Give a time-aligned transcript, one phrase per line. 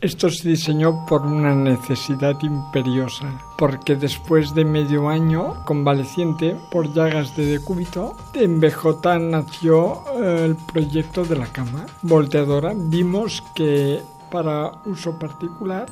[0.00, 7.36] Esto se diseñó por una necesidad imperiosa, porque después de medio año convaleciente por llagas
[7.36, 12.72] de decúbito, en BJ nació eh, el proyecto de la cama volteadora.
[12.74, 14.00] Vimos que
[14.30, 15.86] para uso particular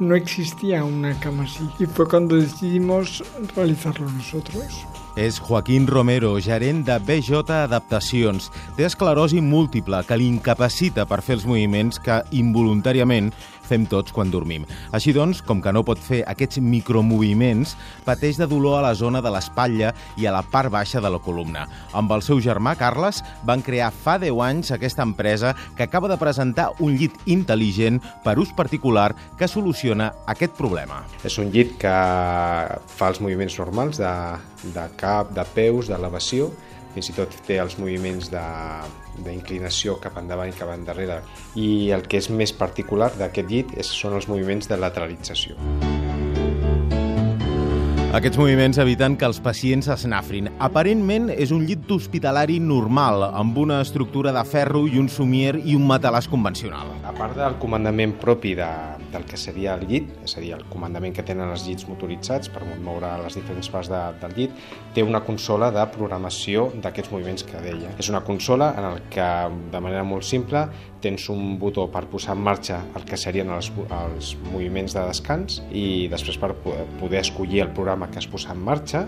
[0.00, 3.22] no existía una cama así y fue cuando decidimos
[3.54, 4.84] realizarlo nosotros.
[5.14, 8.48] És Joaquín Romero, gerent de BJ Adaptacions.
[8.74, 13.30] Té esclerosi múltiple que l'incapacita per fer els moviments que involuntàriament
[13.68, 14.66] fem tots quan dormim.
[14.94, 17.74] Així doncs, com que no pot fer aquests micromoviments,
[18.06, 21.20] pateix de dolor a la zona de l'espatlla i a la part baixa de la
[21.22, 21.66] columna.
[21.92, 26.18] Amb el seu germà, Carles, van crear fa 10 anys aquesta empresa que acaba de
[26.20, 31.02] presentar un llit intel·ligent per ús particular que soluciona aquest problema.
[31.24, 31.94] És un llit que
[32.98, 34.14] fa els moviments normals de,
[34.74, 36.52] de cap, de peus, d'elevació,
[36.94, 41.20] fins i tot té els moviments d'inclinació cap endavant i cap endarrere.
[41.58, 45.58] I el que és més particular d'aquest llit són els moviments de lateralització.
[48.14, 50.46] Aquests moviments eviten que els pacients s'esnafrin.
[50.62, 55.74] Aparentment és un llit hospitalari normal, amb una estructura de ferro i un somier i
[55.74, 56.92] un matalàs convencional.
[57.02, 58.68] A part del comandament propi de,
[59.10, 62.54] del que seria el llit, és a dir, el comandament que tenen els llits motoritzats
[62.54, 67.50] per moure les diferents parts de, del llit, té una consola de programació d'aquests moviments
[67.50, 67.96] que deia.
[67.98, 69.30] És una consola en el que,
[69.74, 70.68] de manera molt simple,
[71.04, 75.60] tens un botó per posar en marxa el que serien els, els moviments de descans
[75.68, 79.06] i després per poder escollir el programa que es posa en marxa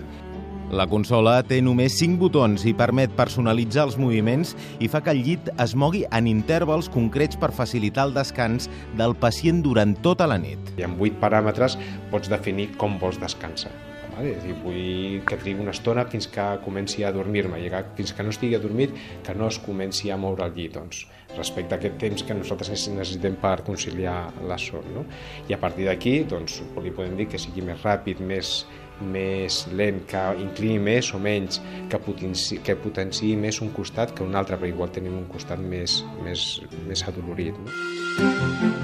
[0.67, 4.51] la consola té només 5 botons i permet personalitzar els moviments
[4.83, 8.67] i fa que el llit es mogui en intervals concrets per facilitar el descans
[8.99, 10.59] del pacient durant tota la nit.
[10.75, 11.77] I amb 8 paràmetres
[12.11, 13.71] pots definir com vols descansar.
[14.17, 14.33] Vale?
[14.33, 18.11] És a dir, vull que trigui una estona fins que comenci a dormir-me i fins
[18.17, 21.05] que no estigui adormit que no es comenci a moure el llit doncs,
[21.37, 24.83] respecte a aquest temps que nosaltres necessitem per conciliar la son.
[24.95, 25.05] No?
[25.47, 28.65] I a partir d'aquí doncs, li podem dir que sigui més ràpid, més,
[29.01, 34.25] més lent, que inclini més o menys, que potenciï, que potenciï més un costat que
[34.25, 36.49] un altre, perquè igual tenim un costat més, més,
[36.89, 37.57] més adolorit.
[37.57, 38.76] No?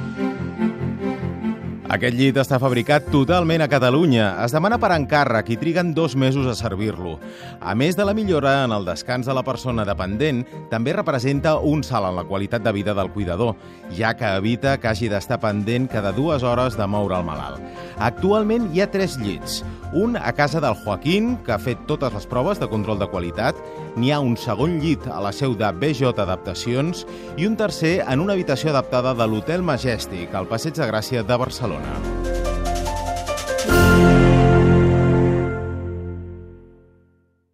[1.94, 4.32] Aquest llit està fabricat totalment a Catalunya.
[4.42, 7.20] Es demana per encàrrec i triguen dos mesos a servir-lo.
[7.62, 11.84] A més de la millora en el descans de la persona dependent, també representa un
[11.86, 13.54] salt en la qualitat de vida del cuidador,
[13.94, 17.62] ja que evita que hagi d'estar pendent cada dues hores de moure el malalt.
[18.02, 19.62] Actualment hi ha tres llits.
[19.94, 23.60] Un a casa del Joaquín, que ha fet totes les proves de control de qualitat.
[23.94, 27.06] N'hi ha un segon llit a la seu de BJ Adaptacions
[27.38, 31.38] i un tercer en una habitació adaptada de l'Hotel Majestic, al Passeig de Gràcia de
[31.38, 31.83] Barcelona.
[31.84, 32.43] now.